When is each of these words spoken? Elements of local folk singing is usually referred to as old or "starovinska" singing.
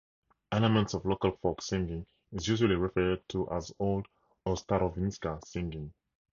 Elements 0.51 0.95
of 0.95 1.05
local 1.05 1.33
folk 1.43 1.61
singing 1.61 2.07
is 2.31 2.47
usually 2.47 2.73
referred 2.73 3.21
to 3.29 3.47
as 3.51 3.71
old 3.79 4.07
or 4.45 4.55
"starovinska" 4.55 5.45
singing. 5.45 5.93